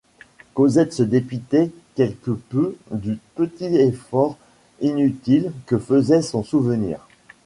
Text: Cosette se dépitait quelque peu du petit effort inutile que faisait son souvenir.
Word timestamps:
Cosette 0.55 0.93
se 0.93 1.03
dépitait 1.03 1.69
quelque 1.93 2.31
peu 2.31 2.75
du 2.91 3.19
petit 3.35 3.65
effort 3.65 4.35
inutile 4.79 5.51
que 5.67 5.77
faisait 5.77 6.23
son 6.23 6.43
souvenir. 6.43 7.01